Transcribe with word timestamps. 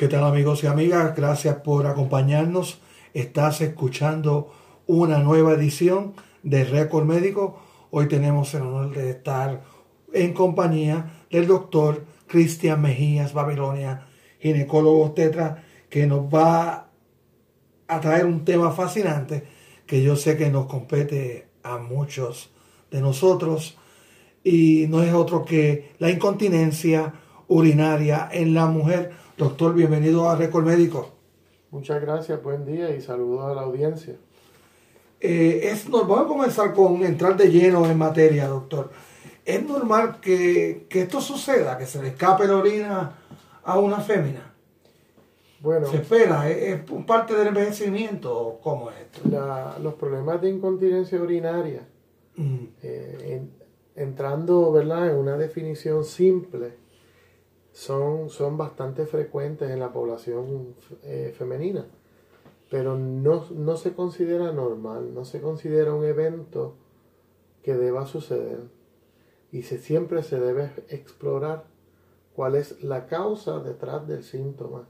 ¿Qué 0.00 0.08
tal 0.08 0.24
amigos 0.24 0.64
y 0.64 0.66
amigas? 0.66 1.14
Gracias 1.14 1.56
por 1.56 1.86
acompañarnos. 1.86 2.80
Estás 3.12 3.60
escuchando 3.60 4.50
una 4.86 5.18
nueva 5.18 5.52
edición 5.52 6.14
de 6.42 6.64
Récord 6.64 7.04
Médico. 7.04 7.60
Hoy 7.90 8.08
tenemos 8.08 8.54
el 8.54 8.62
honor 8.62 8.94
de 8.94 9.10
estar 9.10 9.60
en 10.14 10.32
compañía 10.32 11.26
del 11.30 11.46
doctor 11.46 12.06
Cristian 12.26 12.80
Mejías 12.80 13.34
Babilonia, 13.34 14.06
ginecólogo 14.38 15.12
tetra, 15.12 15.64
que 15.90 16.06
nos 16.06 16.34
va 16.34 16.88
a 17.86 18.00
traer 18.00 18.24
un 18.24 18.42
tema 18.46 18.70
fascinante 18.70 19.46
que 19.84 20.02
yo 20.02 20.16
sé 20.16 20.34
que 20.38 20.48
nos 20.48 20.64
compete 20.64 21.48
a 21.62 21.76
muchos 21.76 22.48
de 22.90 23.02
nosotros 23.02 23.76
y 24.42 24.86
no 24.88 25.02
es 25.02 25.12
otro 25.12 25.44
que 25.44 25.92
la 25.98 26.08
incontinencia 26.08 27.12
urinaria 27.48 28.30
en 28.32 28.54
la 28.54 28.64
mujer 28.64 29.12
Doctor, 29.40 29.72
bienvenido 29.72 30.28
a 30.28 30.36
Récord 30.36 30.66
Médico. 30.66 31.08
Muchas 31.70 32.02
gracias, 32.02 32.42
buen 32.42 32.66
día 32.66 32.94
y 32.94 33.00
saludos 33.00 33.50
a 33.50 33.54
la 33.54 33.62
audiencia. 33.62 34.16
Eh, 35.18 35.60
es 35.62 35.88
normal, 35.88 36.08
vamos 36.08 36.24
a 36.24 36.28
comenzar 36.28 36.74
con 36.74 37.02
entrar 37.02 37.38
de 37.38 37.50
lleno 37.50 37.86
en 37.86 37.96
materia, 37.96 38.48
doctor. 38.48 38.90
¿Es 39.46 39.64
normal 39.64 40.20
que, 40.20 40.86
esto 40.90 41.22
suceda, 41.22 41.78
que 41.78 41.86
se 41.86 42.02
le 42.02 42.08
escape 42.08 42.46
la 42.46 42.56
orina 42.58 43.12
a 43.64 43.78
una 43.78 44.00
fémina? 44.00 44.52
Bueno, 45.60 45.86
¿Se 45.86 45.96
espera? 45.96 46.50
¿Es, 46.50 46.82
parte 47.06 47.34
del 47.34 47.48
envejecimiento 47.48 48.38
o 48.38 48.60
cómo 48.60 48.90
es 48.90 48.96
esto? 49.06 49.20
los 49.82 49.94
problemas 49.94 50.42
de 50.42 50.50
incontinencia 50.50 51.18
urinaria, 51.18 51.88
mm. 52.36 52.64
eh, 52.82 53.42
entrando 53.96 54.70
¿verdad? 54.70 55.08
en 55.08 55.16
una 55.16 55.38
definición 55.38 56.04
simple, 56.04 56.74
son, 57.72 58.30
son 58.30 58.56
bastante 58.56 59.06
frecuentes 59.06 59.70
en 59.70 59.80
la 59.80 59.92
población 59.92 60.74
eh, 61.02 61.34
femenina, 61.36 61.86
pero 62.70 62.96
no, 62.96 63.44
no 63.50 63.76
se 63.76 63.92
considera 63.92 64.52
normal, 64.52 65.14
no 65.14 65.24
se 65.24 65.40
considera 65.40 65.94
un 65.94 66.04
evento 66.04 66.76
que 67.62 67.74
deba 67.74 68.06
suceder 68.06 68.60
y 69.52 69.62
se, 69.62 69.78
siempre 69.78 70.22
se 70.22 70.38
debe 70.38 70.70
explorar 70.88 71.64
cuál 72.34 72.54
es 72.54 72.82
la 72.82 73.06
causa 73.06 73.60
detrás 73.60 74.06
del 74.06 74.22
síntoma. 74.22 74.88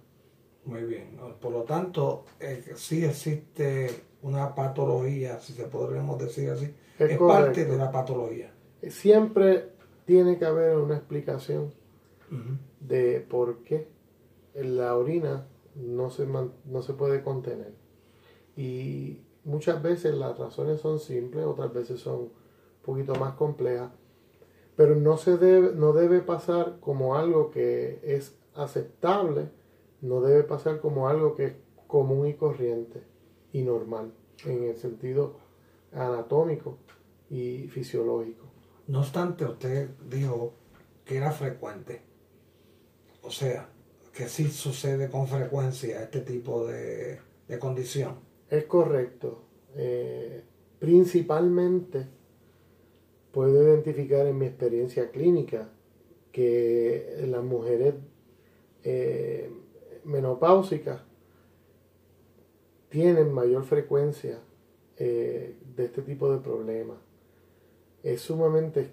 Muy 0.64 0.84
bien, 0.84 1.18
por 1.40 1.52
lo 1.52 1.62
tanto, 1.62 2.24
eh, 2.38 2.72
sí 2.74 3.04
existe 3.04 3.88
una 4.22 4.54
patología, 4.54 5.40
si 5.40 5.54
se 5.54 5.64
podríamos 5.64 6.18
decir 6.18 6.50
así, 6.50 6.74
es, 6.98 7.18
parte 7.18 7.64
de 7.64 7.76
la 7.76 7.90
patología. 7.90 8.52
Siempre 8.88 9.70
tiene 10.04 10.38
que 10.38 10.44
haber 10.44 10.76
una 10.76 10.96
explicación 10.96 11.72
de 12.80 13.20
por 13.20 13.62
qué 13.62 13.88
la 14.54 14.96
orina 14.96 15.46
no 15.74 16.10
se, 16.10 16.26
no 16.26 16.82
se 16.82 16.92
puede 16.94 17.22
contener. 17.22 17.74
Y 18.56 19.20
muchas 19.44 19.82
veces 19.82 20.14
las 20.14 20.38
razones 20.38 20.80
son 20.80 20.98
simples, 20.98 21.46
otras 21.46 21.72
veces 21.72 22.00
son 22.00 22.20
un 22.20 22.32
poquito 22.82 23.14
más 23.14 23.34
complejas, 23.34 23.90
pero 24.76 24.94
no, 24.94 25.16
se 25.16 25.36
debe, 25.36 25.74
no 25.74 25.92
debe 25.92 26.20
pasar 26.20 26.78
como 26.80 27.16
algo 27.16 27.50
que 27.50 28.00
es 28.02 28.38
aceptable, 28.54 29.50
no 30.00 30.20
debe 30.20 30.42
pasar 30.42 30.80
como 30.80 31.08
algo 31.08 31.34
que 31.34 31.44
es 31.46 31.54
común 31.86 32.26
y 32.26 32.34
corriente 32.34 33.02
y 33.52 33.62
normal 33.62 34.12
en 34.44 34.64
el 34.64 34.76
sentido 34.76 35.36
anatómico 35.92 36.78
y 37.28 37.68
fisiológico. 37.68 38.46
No 38.86 39.00
obstante, 39.00 39.44
usted 39.44 39.90
dijo 40.08 40.54
que 41.04 41.16
era 41.16 41.30
frecuente. 41.30 42.02
O 43.22 43.30
sea, 43.30 43.68
que 44.12 44.28
sí 44.28 44.48
sucede 44.48 45.08
con 45.08 45.26
frecuencia 45.26 46.02
este 46.02 46.20
tipo 46.20 46.66
de, 46.66 47.20
condición. 47.58 48.16
Es 48.48 48.64
correcto. 48.64 49.42
Eh, 49.74 50.42
principalmente 50.78 52.06
puedo 53.32 53.62
identificar 53.62 54.26
en 54.26 54.38
mi 54.38 54.46
experiencia 54.46 55.10
clínica 55.10 55.70
que 56.32 57.24
las 57.28 57.42
mujeres 57.42 57.94
eh, 58.82 59.50
menopáusicas 60.04 61.02
tienen 62.88 63.32
mayor 63.32 63.64
frecuencia 63.64 64.38
eh, 64.96 65.56
de 65.76 65.84
este 65.84 66.02
tipo 66.02 66.32
de 66.32 66.38
problemas. 66.38 66.98
Es 68.02 68.20
sumamente 68.22 68.90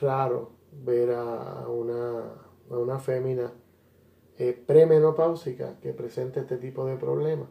raro 0.00 0.52
ver 0.84 1.10
a 1.10 1.66
una, 1.68 2.34
a 2.70 2.78
una 2.78 2.98
fémina 2.98 3.52
eh, 4.40 4.58
premenopáusica 4.66 5.78
que 5.82 5.92
presenta 5.92 6.40
este 6.40 6.56
tipo 6.56 6.86
de 6.86 6.96
problemas. 6.96 7.48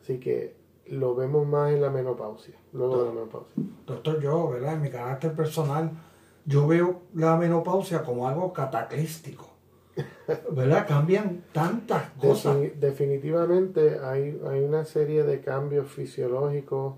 Así 0.00 0.20
que 0.20 0.54
lo 0.86 1.16
vemos 1.16 1.44
más 1.48 1.72
en 1.72 1.82
la 1.82 1.90
menopausia, 1.90 2.54
luego 2.72 2.98
de 2.98 3.08
la 3.08 3.12
menopausia. 3.12 3.52
Doctor, 3.84 4.20
yo, 4.20 4.50
¿verdad? 4.50 4.74
En 4.74 4.82
mi 4.82 4.88
carácter 4.88 5.34
personal, 5.34 5.90
yo 6.44 6.68
veo 6.68 7.00
la 7.14 7.36
menopausia 7.36 8.04
como 8.04 8.28
algo 8.28 8.52
cataclístico. 8.52 9.48
¿Verdad? 10.52 10.86
Cambian 10.88 11.42
tantas 11.50 12.10
cosas. 12.10 12.56
definitivamente 12.78 13.98
hay, 13.98 14.40
hay 14.48 14.60
una 14.62 14.84
serie 14.84 15.24
de 15.24 15.40
cambios 15.40 15.88
fisiológicos, 15.88 16.94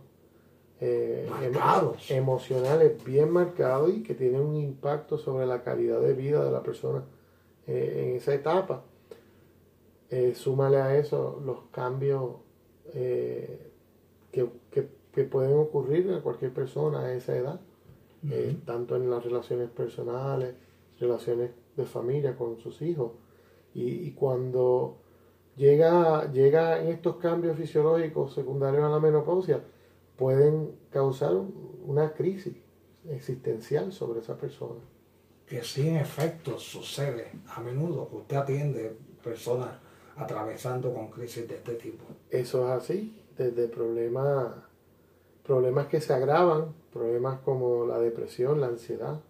eh, 0.82 1.30
emocionales 2.10 3.02
bien 3.02 3.30
marcados 3.30 3.91
y 3.91 4.02
que 4.02 4.14
tienen 4.14 4.42
un 4.42 4.56
impacto 4.56 5.16
sobre 5.16 5.46
la 5.46 5.62
calidad 5.62 6.02
de 6.02 6.12
vida 6.12 6.44
de 6.44 6.50
la 6.50 6.62
persona 6.62 7.04
eh, 7.66 8.08
en 8.10 8.16
esa 8.16 8.34
etapa. 8.34 8.84
Eh, 10.10 10.34
súmale 10.34 10.76
a 10.76 10.97
eso 10.97 11.41
los 11.44 11.65
cambios 11.72 12.37
eh, 12.92 13.70
que, 14.31 14.44
pueden 15.25 15.56
ocurrir 15.56 16.12
a 16.12 16.20
cualquier 16.20 16.53
persona 16.53 17.00
a 17.00 17.15
esa 17.15 17.37
edad, 17.37 17.60
eh, 18.28 18.56
tanto 18.66 18.97
en 18.97 19.09
las 19.09 19.22
relaciones 19.22 19.70
personales, 19.70 20.54
relaciones 20.98 21.50
de 21.76 21.84
familia 21.84 22.37
con 22.37 22.59
sus 22.59 22.82
hijos. 22.82 23.12
Y, 23.75 24.10
cuando 24.12 24.98
llega, 25.56 26.31
llega 26.32 26.81
en 26.81 26.88
estos 26.88 27.16
cambios 27.16 27.56
fisiológicos 27.56 28.34
secundarios 28.34 28.84
a 28.84 28.88
la 28.88 29.00
menopausia, 29.00 29.62
pueden 30.16 30.76
causar 30.91 31.32
una 31.84 32.12
crisis 32.12 32.54
existencial 33.09 33.92
sobre 33.92 34.21
esa 34.21 34.36
persona. 34.36 34.81
Que 35.47 35.62
sí, 35.62 35.88
en 35.88 35.97
efecto, 35.97 36.59
sucede 36.59 37.32
a 37.48 37.60
menudo 37.60 38.09
que 38.09 38.16
usted 38.16 38.36
atiende 38.36 38.97
personas 39.22 39.71
atravesando 40.16 40.92
con 40.92 41.08
crisis 41.08 41.48
de 41.48 41.56
este 41.56 41.75
tipo. 41.75 42.04
Eso 42.30 42.64
es 42.66 42.82
así, 42.82 43.22
desde 43.36 43.69
problemas, 43.69 44.54
problemas 45.42 45.86
que 45.88 46.00
se 46.00 46.12
agravan, 46.12 46.75
problemas 46.92 47.41
como 47.41 47.86
la 47.86 47.98
depresión, 47.98 48.60
la 48.60 48.69
ansiedad, 48.69 49.20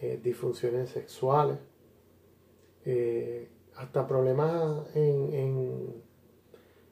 eh, 0.00 0.20
disfunciones 0.22 0.90
sexuales, 0.90 1.58
eh, 2.84 3.48
hasta 3.76 4.06
problemas 4.06 4.84
en, 4.94 6.02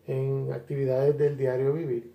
en, 0.07 0.53
actividades 0.53 1.17
del 1.19 1.37
diario 1.37 1.73
vivir, 1.73 2.13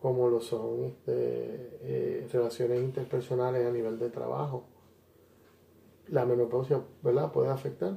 como 0.00 0.28
lo 0.28 0.40
son 0.40 0.84
este, 0.84 1.78
eh, 1.82 2.28
relaciones 2.32 2.80
interpersonales 2.80 3.66
a 3.66 3.70
nivel 3.70 3.98
de 3.98 4.10
trabajo. 4.10 4.64
La 6.08 6.24
menopausia 6.24 6.82
¿verdad? 7.02 7.32
puede 7.32 7.50
afectar 7.50 7.96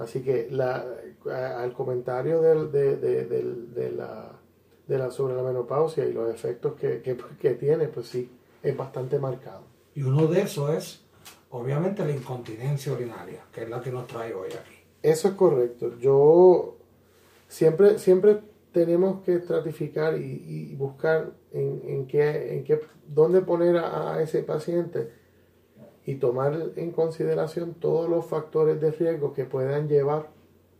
Así 0.00 0.22
que 0.22 0.48
la, 0.50 0.82
al 1.26 1.74
comentario 1.74 2.40
del, 2.40 2.72
de, 2.72 2.96
de, 2.96 3.24
de, 3.26 3.92
la, 3.92 4.32
de 4.88 4.98
la 4.98 5.10
sobre 5.10 5.34
la 5.34 5.42
menopausia 5.42 6.06
y 6.06 6.12
los 6.14 6.34
efectos 6.34 6.72
que, 6.72 7.02
que, 7.02 7.54
tiene, 7.54 7.86
pues 7.88 8.06
sí, 8.06 8.30
es 8.62 8.74
bastante 8.74 9.18
marcado. 9.18 9.60
Y 9.94 10.02
uno 10.02 10.26
de 10.26 10.40
esos 10.40 10.70
es, 10.70 11.04
obviamente, 11.50 12.02
la 12.02 12.12
incontinencia 12.12 12.92
urinaria, 12.94 13.44
que 13.52 13.64
es 13.64 13.68
la 13.68 13.82
que 13.82 13.92
nos 13.92 14.06
trae 14.06 14.32
hoy 14.32 14.48
aquí. 14.48 14.78
Eso 15.02 15.28
es 15.28 15.34
correcto. 15.34 15.98
Yo 15.98 16.78
siempre, 17.46 17.98
siempre 17.98 18.40
tenemos 18.72 19.22
que 19.22 19.34
estratificar 19.34 20.16
y, 20.16 20.74
buscar 20.76 21.30
en, 21.52 21.82
en, 21.84 22.06
qué, 22.06 22.54
en 22.54 22.64
qué, 22.64 22.80
dónde 23.06 23.42
poner 23.42 23.76
a 23.76 24.22
ese 24.22 24.42
paciente 24.44 25.19
y 26.06 26.16
tomar 26.16 26.72
en 26.76 26.92
consideración 26.92 27.74
todos 27.74 28.08
los 28.08 28.26
factores 28.26 28.80
de 28.80 28.90
riesgo 28.90 29.32
que 29.32 29.44
puedan 29.44 29.88
llevar 29.88 30.30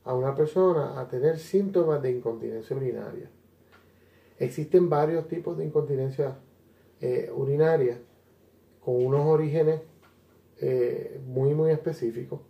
a 0.05 0.15
una 0.15 0.35
persona 0.35 1.01
a 1.01 1.09
tener 1.09 1.39
síntomas 1.39 2.03
de 2.03 2.11
incontinencia 2.11 2.77
urinaria. 2.77 3.31
Existen 4.39 4.89
varios 4.89 5.29
tipos 5.29 5.59
de 5.59 5.67
incontinencia 5.67 6.39
eh, 7.01 7.31
urinaria 7.35 7.99
con 8.83 9.05
unos 9.05 9.27
orígenes 9.27 9.83
eh, 10.63 11.21
muy 11.27 11.55
muy 11.55 11.71
específicos, 11.71 12.41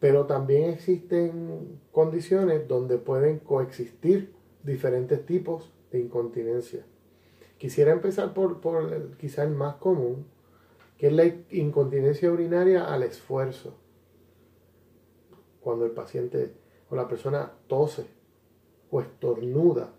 pero 0.00 0.26
también 0.26 0.70
existen 0.70 1.80
condiciones 1.92 2.66
donde 2.68 2.98
pueden 2.98 3.38
coexistir 3.38 4.32
diferentes 4.64 5.24
tipos 5.24 5.72
de 5.90 6.00
incontinencia. 6.00 6.84
Quisiera 7.58 7.92
empezar 7.92 8.34
por, 8.34 8.60
por 8.60 9.16
quizá 9.16 9.44
el 9.44 9.50
más 9.50 9.76
común, 9.76 10.26
que 11.02 11.08
es 11.08 11.14
la 11.14 11.24
incontinencia 11.50 12.30
urinaria 12.30 12.84
al 12.84 13.02
esfuerzo. 13.02 13.74
Cuando 15.60 15.84
el 15.84 15.90
paciente 15.90 16.54
o 16.90 16.94
la 16.94 17.08
persona 17.08 17.54
tose 17.66 18.06
o 18.88 19.00
estornuda 19.00 19.94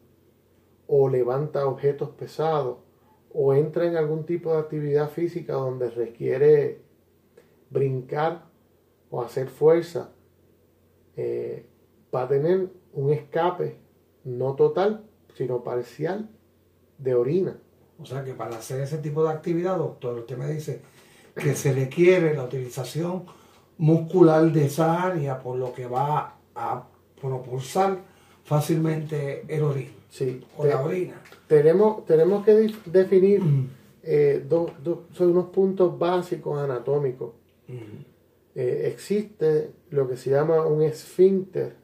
o 0.88 1.09
levanta 1.09 1.67
objetos 1.67 2.11
pesados 2.11 2.77
o 3.33 3.53
entra 3.53 3.85
en 3.85 3.97
algún 3.97 4.25
tipo 4.25 4.53
de 4.53 4.59
actividad 4.59 5.09
física 5.09 5.55
donde 5.55 5.89
requiere 5.89 6.79
brincar 7.69 8.45
o 9.09 9.21
hacer 9.21 9.50
fuerza, 9.50 10.13
eh, 11.17 11.65
va 12.15 12.21
a 12.21 12.27
tener 12.29 12.69
un 12.94 13.11
escape 13.11 13.75
no 14.23 14.55
total, 14.55 15.03
sino 15.33 15.65
parcial 15.65 16.29
de 16.97 17.13
orina. 17.13 17.59
O 18.00 18.05
sea 18.05 18.23
que 18.23 18.33
para 18.33 18.55
hacer 18.55 18.79
ese 18.79 19.00
tipo 19.00 19.21
de 19.25 19.31
actividad, 19.31 19.77
doctor, 19.77 20.19
usted 20.19 20.38
me 20.38 20.47
dice 20.47 20.93
que 21.35 21.56
se 21.56 21.74
requiere 21.74 22.33
la 22.35 22.44
utilización 22.44 23.25
muscular 23.77 24.51
de 24.51 24.65
esa 24.65 25.03
área, 25.03 25.39
por 25.39 25.57
lo 25.57 25.74
que 25.74 25.88
va 25.88 26.35
a 26.56 26.88
propulsar 27.19 28.00
fácilmente 28.44 29.45
el. 29.47 29.63
Sí, 30.09 30.44
o 30.57 30.65
la 30.65 30.81
orina. 30.81 31.15
Tenemos, 31.47 32.06
tenemos 32.06 32.45
que 32.45 32.71
definir 32.85 33.41
eh, 34.03 34.45
dos, 34.47 34.71
son 35.13 35.31
unos 35.31 35.45
puntos 35.45 35.97
básicos 35.97 36.59
anatómicos. 36.59 37.31
Eh, 38.56 38.91
existe 38.94 39.71
lo 39.89 40.07
que 40.07 40.18
se 40.18 40.29
llama 40.29 40.65
un 40.68 40.83
esfínter. 40.83 41.75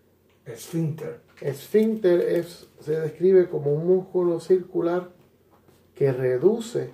Esfínter. 0.45 1.21
Esfínter 1.41 2.19
es, 2.19 2.67
se 2.81 2.99
describe 2.99 3.49
como 3.49 3.73
un 3.73 3.87
músculo 3.87 4.39
circular 4.39 5.09
que 5.95 6.11
reduce 6.11 6.91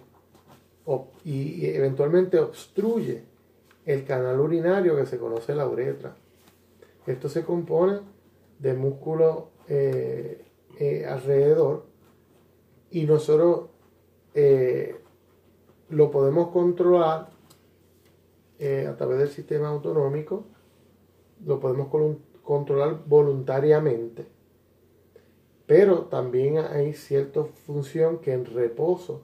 y, 1.23 1.65
eventualmente 1.67 2.39
obstruye 2.39 3.23
el 3.85 4.03
canal 4.05 4.39
urinario 4.39 4.95
que 4.95 5.05
se 5.05 5.17
conoce 5.17 5.55
la 5.55 5.67
uretra. 5.67 6.15
Esto 7.05 7.29
se 7.29 7.43
compone 7.43 7.99
de 8.59 8.73
músculo 8.73 9.49
eh, 9.67 10.45
eh, 10.79 11.05
alrededor 11.05 11.85
y 12.89 13.05
nosotros 13.05 13.69
eh, 14.33 14.95
lo 15.89 16.11
podemos 16.11 16.49
controlar 16.49 17.29
a 18.57 18.95
través 18.95 19.19
del 19.19 19.29
sistema 19.29 19.67
autonómico, 19.67 20.45
lo 21.45 21.59
podemos 21.59 21.89
controlar 22.41 23.03
voluntariamente 23.05 24.25
pero 25.65 26.03
también 26.03 26.57
hay 26.57 26.93
cierta 26.93 27.43
función 27.43 28.19
que 28.19 28.33
en 28.33 28.45
reposo, 28.45 29.23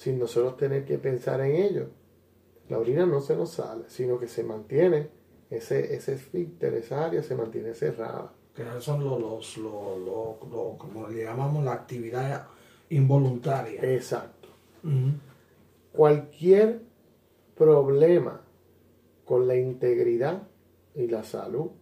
sin 0.00 0.18
nosotros 0.18 0.56
tener 0.56 0.86
que 0.86 0.96
pensar 0.96 1.42
en 1.42 1.56
ello, 1.56 1.88
la 2.70 2.78
orina 2.78 3.04
no 3.04 3.20
se 3.20 3.36
nos 3.36 3.50
sale, 3.50 3.84
sino 3.88 4.18
que 4.18 4.28
se 4.28 4.42
mantiene, 4.42 5.10
ese, 5.50 5.94
ese 5.94 6.14
esfínter, 6.14 6.72
esa 6.72 7.04
área 7.04 7.22
se 7.22 7.34
mantiene 7.34 7.74
cerrada. 7.74 8.32
Que 8.54 8.64
son 8.80 9.04
los, 9.04 9.20
los, 9.20 9.58
los, 9.58 10.76
como 10.78 11.06
le 11.06 11.24
llamamos, 11.24 11.62
la 11.62 11.74
actividad 11.74 12.46
involuntaria. 12.88 13.82
Exacto. 13.82 14.48
Cualquier 15.92 16.80
problema 17.54 18.40
con 19.26 19.46
la 19.46 19.56
integridad 19.56 20.48
y 20.94 21.08
la 21.08 21.24
salud 21.24 21.72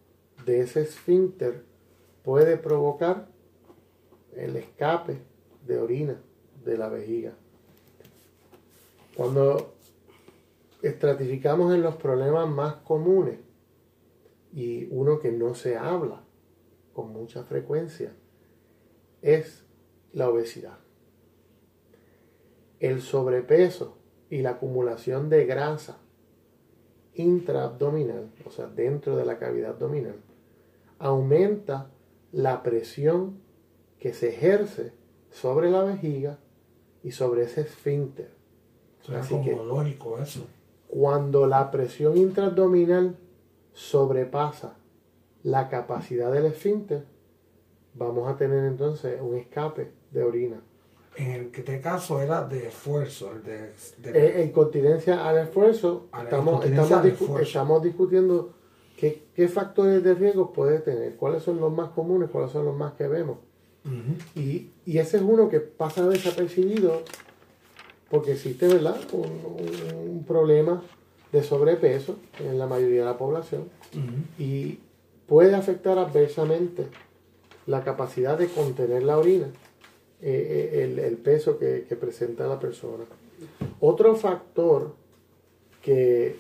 de 0.45 0.63
ese 0.63 0.81
esfínter 0.81 1.63
puede 2.25 2.57
provocar 2.57 3.29
el 4.35 4.57
escape 4.57 5.19
de 5.65 5.79
orina 5.79 6.21
de 6.65 6.77
la 6.77 6.89
vejiga. 6.89 7.35
Cuando 9.19 9.75
estratificamos 10.81 11.75
en 11.75 11.83
los 11.83 11.97
problemas 11.97 12.49
más 12.49 12.77
comunes 12.77 13.41
y 14.53 14.87
uno 14.93 15.19
que 15.19 15.33
no 15.33 15.57
se 15.57 15.77
habla 15.77 16.23
con 16.93 17.13
mucha 17.13 17.43
frecuencia 17.43 18.13
es 19.21 19.65
la 20.13 20.31
obesidad. 20.31 20.79
El 22.79 23.03
sobrepeso 23.03 23.99
y 24.31 24.43
la 24.43 24.51
acumulación 24.51 25.29
de 25.31 25.47
grasa 25.47 25.99
intraabdominal, 27.15 28.31
o 28.47 28.53
sea, 28.53 28.69
dentro 28.69 29.17
de 29.17 29.27
la 29.27 29.37
cavidad 29.41 29.71
abdominal, 29.71 30.21
aumenta 31.01 31.91
la 32.31 32.63
presión 32.63 33.41
que 33.99 34.15
se 34.15 34.29
ejerce 34.29 34.93
sobre 35.33 35.73
la 35.73 35.83
vejiga 35.83 36.39
y 37.03 37.11
sobre 37.11 37.43
ese 37.43 37.63
esfínter. 37.63 38.38
Así 39.17 39.41
que, 39.43 39.57
lógico 39.57 40.19
eso. 40.19 40.47
Cuando 40.89 41.47
la 41.47 41.71
presión 41.71 42.17
intraabdominal 42.17 43.17
sobrepasa 43.73 44.75
la 45.43 45.69
capacidad 45.69 46.33
del 46.33 46.47
esfínter, 46.47 47.05
vamos 47.95 48.29
a 48.29 48.37
tener 48.37 48.65
entonces 48.65 49.21
un 49.21 49.37
escape 49.37 49.93
de 50.11 50.23
orina. 50.23 50.61
En 51.17 51.51
este 51.53 51.81
caso 51.81 52.21
era 52.21 52.45
de 52.45 52.69
esfuerzo. 52.69 53.33
De, 53.45 53.73
de... 53.99 54.43
En, 54.43 54.53
continencia 54.53 55.29
al 55.29 55.39
esfuerzo, 55.39 56.07
estamos, 56.23 56.65
estamos, 56.65 57.83
discutiendo 57.83 58.55
qué, 58.97 59.25
qué 59.35 59.49
factores 59.49 60.03
de 60.03 60.15
riesgo 60.15 60.53
puede 60.53 60.79
tener, 60.79 61.17
cuáles 61.17 61.43
son 61.43 61.61
los 61.61 61.73
más 61.73 61.91
comunes, 61.91 62.31
cuáles 62.31 62.53
son 62.53 62.65
los 62.65 62.77
más 62.77 62.93
que 62.93 63.09
vemos 63.09 63.39
y, 64.35 64.71
ese 64.87 65.19
es 65.19 65.23
uno 65.23 65.49
que 65.49 65.61
pasa 65.61 66.07
desapercibido 66.07 67.03
porque 68.11 68.33
existe, 68.33 68.67
¿verdad? 68.69 68.99
Un, 69.13 70.25
problema 70.27 70.83
de 71.33 71.43
sobrepeso 71.43 72.17
en 72.39 72.59
la 72.59 72.67
mayoría 72.67 73.01
de 73.01 73.05
la 73.07 73.17
población 73.17 73.65
y 74.39 74.79
puede 75.27 75.55
afectar 75.55 75.97
adversamente 75.97 76.87
la 77.67 77.83
capacidad 77.83 78.37
de 78.37 78.49
contener 78.49 79.05
la 79.05 79.17
orina, 79.17 79.47
eh, 80.21 80.71
eh, 80.73 81.03
el, 81.07 81.17
peso 81.17 81.59
que, 81.59 81.81
presenta 81.99 82.47
la 82.47 82.59
persona. 82.59 83.05
Otro 83.81 84.17
factor 84.17 84.95
que 85.81 86.37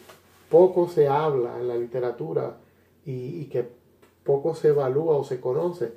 poco 0.51 0.89
se 0.89 1.09
habla 1.09 1.59
en 1.59 1.69
la 1.69 1.77
literatura 1.77 2.59
y 3.07 3.47
que 3.47 3.67
poco 4.25 4.55
se 4.55 4.69
evalúa 4.69 5.17
o 5.17 5.25
se 5.25 5.41
conoce 5.41 5.93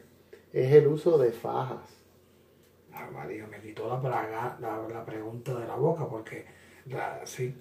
es 0.53 0.71
el 0.71 0.87
uso 0.87 1.17
de 1.17 1.33
fajas. 1.33 2.00
Ah, 3.01 3.09
María, 3.11 3.47
me 3.47 3.59
quitó 3.59 3.87
la, 3.87 4.57
la, 4.59 5.05
pregunta 5.05 5.53
de 5.53 5.67
la 5.67 5.75
boca 5.75 6.07
porque 6.07 6.45
la, 6.87 7.25
sí, 7.25 7.53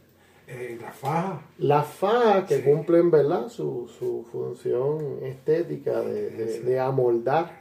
eh, 0.47 0.79
la 0.81 0.91
faja. 0.91 1.41
Las 1.59 1.87
fajas 1.87 2.45
que 2.45 2.63
cumplen 2.63 3.11
¿verdad? 3.11 3.49
Su, 3.49 3.89
su 3.99 4.27
función 4.31 5.19
estética 5.23 6.01
de, 6.01 6.61
de, 6.61 6.81
amoldar 6.81 7.61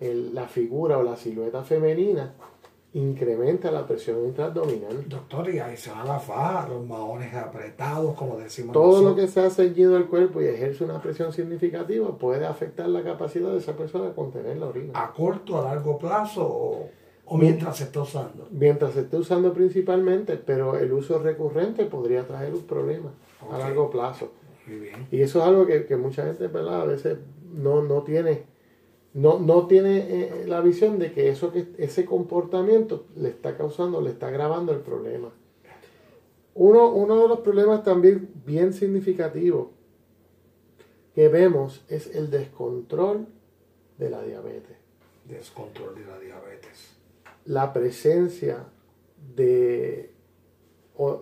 la 0.00 0.48
figura 0.48 0.98
o 0.98 1.02
la 1.02 1.16
silueta 1.16 1.62
femenina 1.62 2.34
incrementa 2.94 3.70
la 3.70 3.86
presión 3.86 4.26
intraabdominal. 4.26 5.08
Doctor, 5.08 5.48
y 5.48 5.58
ahí 5.58 5.76
se 5.76 5.90
va 5.90 6.04
la 6.04 6.18
faja, 6.18 6.68
los 6.68 6.86
maones 6.86 7.32
apretados, 7.34 8.14
como 8.14 8.36
decimos. 8.36 8.72
Todo 8.74 9.02
lo 9.02 9.14
que 9.14 9.28
se 9.28 9.40
ha 9.40 9.48
ceñido 9.48 9.96
al 9.96 10.06
cuerpo 10.06 10.42
y 10.42 10.46
ejerce 10.46 10.84
una 10.84 11.00
presión 11.00 11.32
significativa 11.32 12.16
puede 12.18 12.44
afectar 12.46 12.88
la 12.88 13.02
capacidad 13.02 13.50
de 13.50 13.58
esa 13.58 13.74
persona 13.74 14.06
de 14.06 14.14
contener 14.14 14.58
la 14.58 14.66
orina. 14.66 14.92
¿A 14.94 15.12
corto, 15.12 15.58
a 15.58 15.64
largo 15.64 15.98
plazo 15.98 16.46
o, 16.46 16.90
mientras 17.30 17.76
se 17.76 17.84
está 17.84 18.02
usando? 18.02 18.48
Mientras 18.50 18.94
se 18.94 19.00
esté 19.00 19.16
usando 19.16 19.52
principalmente, 19.52 20.36
pero 20.36 20.76
el 20.76 20.92
uso 20.92 21.18
recurrente 21.18 21.84
podría 21.86 22.26
traer 22.26 22.54
un 22.54 22.62
problema 22.62 23.12
a 23.50 23.58
largo 23.58 23.90
plazo. 23.90 24.32
Muy 24.66 24.78
bien. 24.78 25.06
Y 25.10 25.20
eso 25.22 25.40
es 25.40 25.44
algo 25.46 25.66
que, 25.66 25.86
que 25.86 25.96
mucha 25.96 26.24
gente, 26.24 26.46
¿verdad? 26.46 26.82
A 26.82 26.84
veces 26.84 27.18
no, 27.52 27.82
no 27.82 28.02
tiene 28.02 28.52
no, 29.14 29.38
no 29.38 29.66
tiene 29.66 29.98
eh, 29.98 30.44
la 30.46 30.60
visión 30.60 30.98
de 30.98 31.12
que, 31.12 31.28
eso, 31.28 31.52
que 31.52 31.66
ese 31.78 32.04
comportamiento 32.04 33.06
le 33.16 33.28
está 33.28 33.56
causando, 33.56 34.00
le 34.00 34.10
está 34.10 34.28
agravando 34.28 34.72
el 34.72 34.80
problema. 34.80 35.30
Uno, 36.54 36.90
uno 36.90 37.22
de 37.22 37.28
los 37.28 37.40
problemas 37.40 37.82
también 37.82 38.30
bien 38.46 38.72
significativos 38.72 39.68
que 41.14 41.28
vemos 41.28 41.84
es 41.88 42.14
el 42.14 42.30
descontrol 42.30 43.26
de 43.98 44.10
la 44.10 44.22
diabetes. 44.22 44.76
Descontrol 45.28 45.94
de 45.94 46.06
la 46.06 46.18
diabetes. 46.18 46.96
La 47.44 47.72
presencia 47.72 48.64
de, 49.34 50.12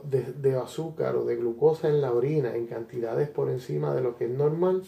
de, 0.05 0.57
azúcar 0.57 1.17
o 1.17 1.25
de 1.25 1.37
glucosa 1.37 1.89
en 1.89 2.01
la 2.01 2.13
orina 2.13 2.55
en 2.55 2.67
cantidades 2.67 3.29
por 3.29 3.49
encima 3.49 3.95
de 3.95 4.03
lo 4.03 4.17
que 4.17 4.25
es 4.25 4.31
normal 4.31 4.83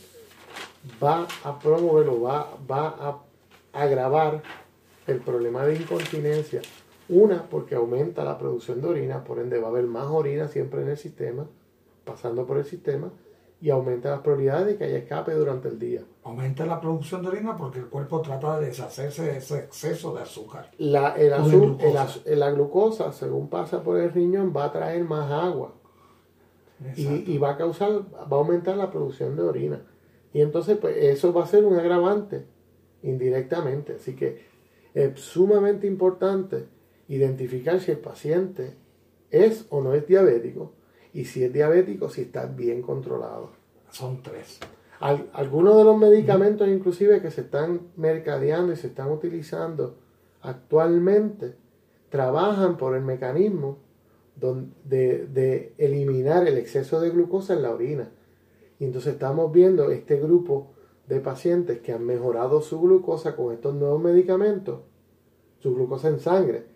va 1.03 1.27
a 1.45 1.59
promoverlo, 1.59 2.21
va, 2.21 2.57
va 2.71 2.89
a 2.89 3.23
agravar 3.73 4.43
el 5.07 5.19
problema 5.21 5.65
de 5.65 5.77
incontinencia. 5.77 6.61
Una, 7.09 7.49
porque 7.49 7.75
aumenta 7.75 8.25
la 8.25 8.39
producción 8.39 8.81
de 8.81 8.89
orina, 8.89 9.25
por 9.25 9.39
ende 9.39 9.59
va 9.59 9.69
a 9.69 9.71
haber 9.71 9.85
más 9.85 10.07
orina 10.09 10.49
siempre 10.49 10.83
en 10.83 10.89
el 10.89 10.97
sistema, 10.97 11.47
pasando 12.05 12.47
por 12.47 12.59
el 12.59 12.65
sistema, 12.65 13.11
y 13.63 13.71
aumenta 13.71 14.11
las 14.11 14.21
probabilidades 14.23 14.67
de 14.67 14.77
que 14.77 14.85
haya 14.85 14.99
escape 14.99 15.33
durante 15.35 15.69
el 15.69 15.79
día. 15.79 16.03
Aumenta 16.25 16.67
la 16.67 16.81
producción 16.81 17.23
de 17.23 17.29
orina 17.29 17.57
porque 17.57 17.79
el 17.79 17.87
cuerpo 17.87 18.21
trata 18.21 18.59
de 18.59 18.67
deshacerse 18.67 19.23
de 19.23 19.39
ese 19.39 19.61
exceso 19.61 20.13
de 20.13 20.23
azúcar. 20.23 20.73
La, 20.79 21.15
el 21.15 21.33
glucosa. 21.45 22.21
la 22.25 22.51
glucosa, 22.51 23.13
según 23.13 23.49
pasa 23.49 23.85
por 23.85 24.01
el 24.01 24.13
riñón, 24.13 24.53
va 24.55 24.65
a 24.65 24.73
traer 24.73 25.05
más 25.05 25.31
agua. 25.31 25.75
Y, 26.97 27.33
y, 27.33 27.39
va 27.39 27.51
a 27.51 27.57
causar, 27.57 28.03
va 28.13 28.37
a 28.37 28.41
aumentar 28.41 28.77
la 28.77 28.91
producción 28.91 29.37
de 29.37 29.43
orina. 29.43 29.81
Y 30.33 30.41
entonces, 30.41 30.77
pues 30.79 30.97
eso 30.97 31.33
va 31.33 31.45
a 31.45 31.47
ser 31.47 31.65
un 31.65 31.79
agravante 31.79 32.45
indirectamente. 33.05 33.95
Así 33.95 34.17
que 34.17 34.45
es 34.93 35.21
sumamente 35.21 35.87
importante 35.87 36.67
identificar 37.07 37.79
si 37.79 37.93
el 37.93 37.99
paciente 37.99 38.75
es 39.31 39.67
o 39.71 39.81
no 39.81 39.95
es 39.95 40.05
diabético 40.05 40.73
y 41.13 41.25
si 41.25 41.45
es 41.45 41.53
diabético, 41.53 42.09
si 42.09 42.23
está 42.23 42.47
bien 42.47 42.83
controlado. 42.83 43.51
Son 43.91 44.23
tres. 44.23 44.61
algunos 45.01 45.77
de 45.77 45.85
los 45.85 45.99
medicamentos 45.99 46.69
inclusive 46.69 47.21
que 47.21 47.31
se 47.31 47.43
están 47.43 47.89
mercadeando 47.97 48.73
y 48.73 48.77
se 48.77 48.87
están 48.87 49.11
utilizando 49.11 49.99
actualmente 50.43 51.57
trabajan 52.09 52.77
por 52.77 52.95
el 52.95 53.03
mecanismo 53.03 53.79
de, 54.85 55.27
de 55.27 55.75
eliminar 55.79 56.47
el 56.47 56.59
exceso 56.59 57.01
de 57.01 57.11
glucosa 57.11 57.55
en 57.55 57.63
la 57.63 57.71
orina. 57.71 58.11
Y 58.79 58.85
entonces 58.85 59.15
estamos 59.15 59.53
viendo 59.53 59.91
este 59.91 60.19
grupo 60.19 60.73
de 61.07 61.21
pacientes 61.21 61.81
que 61.81 61.93
han 61.93 62.05
mejorado 62.05 62.61
su 62.61 62.81
glucosa 62.81 63.37
con 63.37 63.53
estos 63.53 63.75
nuevos 63.75 64.03
medicamentos, 64.03 64.81
su 65.61 65.75
glucosa 65.75 66.09
en 66.09 66.21
sangre. 66.21 66.67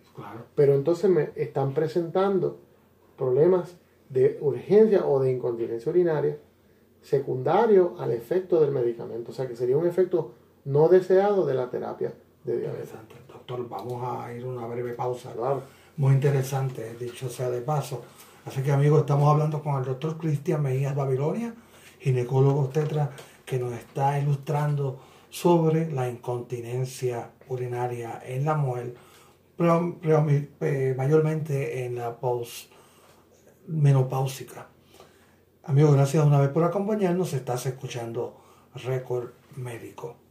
Pero 0.54 0.74
entonces 0.74 1.10
me 1.10 1.30
están 1.34 1.74
presentando 1.74 2.58
problemas 3.16 3.76
de 4.08 4.38
urgencia 4.40 5.06
o 5.06 5.20
de 5.20 5.32
incontinencia 5.32 5.90
urinaria 5.90 6.38
secundario 7.02 7.94
al 7.98 8.12
efecto 8.12 8.60
del 8.60 8.72
medicamento. 8.72 9.30
O 9.30 9.34
sea 9.34 9.46
que 9.46 9.56
sería 9.56 9.76
un 9.76 9.86
efecto 9.86 10.32
no 10.64 10.88
deseado 10.88 11.46
de 11.46 11.54
la 11.54 11.70
terapia 11.70 12.12
de 12.44 12.58
diabetes. 12.58 12.90
Doctor, 13.28 13.68
vamos 13.68 14.02
a 14.02 14.32
ir 14.32 14.42
a 14.42 14.46
una 14.46 14.66
breve 14.66 14.94
pausa. 14.94 15.32
Muy 15.96 16.14
interesante, 16.14 16.94
dicho 16.98 17.28
sea 17.28 17.50
de 17.50 17.60
paso. 17.60 18.02
Así 18.44 18.62
que 18.62 18.72
amigos, 18.72 19.00
estamos 19.00 19.28
hablando 19.28 19.62
con 19.62 19.76
el 19.76 19.84
doctor 19.84 20.18
Cristian 20.18 20.62
Mejías 20.62 20.94
Babilonia, 20.94 21.54
ginecólogo 21.98 22.60
obstetra, 22.60 23.10
que 23.44 23.58
nos 23.58 23.72
está 23.72 24.18
ilustrando 24.18 24.98
sobre 25.30 25.90
la 25.90 26.08
incontinencia 26.08 27.30
urinaria 27.48 28.20
en 28.24 28.44
la 28.44 28.54
mujer, 28.54 28.94
pero, 29.56 29.94
eh, 30.60 30.94
mayormente 30.96 31.84
en 31.84 31.96
la 31.96 32.16
post 32.18 32.70
menopáusica. 33.68 34.68
Amigos, 35.64 35.94
gracias 35.94 36.24
una 36.24 36.40
vez 36.40 36.50
por 36.50 36.64
acompañarnos. 36.64 37.32
Estás 37.32 37.66
escuchando 37.66 38.36
Récord 38.74 39.30
Médico. 39.56 40.25